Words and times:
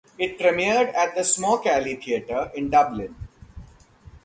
It 0.17 0.39
premiered 0.39 0.95
at 0.95 1.13
the 1.13 1.23
Smock 1.23 1.67
Alley 1.67 1.93
Theatre 1.93 2.51
in 2.55 2.71
Dublin. 2.71 3.13